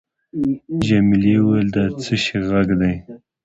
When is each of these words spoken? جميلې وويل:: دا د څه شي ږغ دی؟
جميلې 0.87 1.33
وويل:: 1.39 1.67
دا 1.75 1.83
د 1.93 1.97
څه 2.03 2.15
شي 2.23 2.37
ږغ 2.47 2.69
دی؟ 2.81 2.93